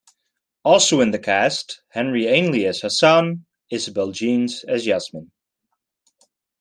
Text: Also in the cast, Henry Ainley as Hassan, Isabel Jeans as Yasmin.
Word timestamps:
Also 0.63 0.99
in 0.99 1.11
the 1.11 1.19
cast, 1.19 1.83
Henry 1.89 2.25
Ainley 2.25 2.65
as 2.65 2.79
Hassan, 2.81 3.45
Isabel 3.69 4.09
Jeans 4.11 4.63
as 4.67 4.87
Yasmin. 4.87 5.29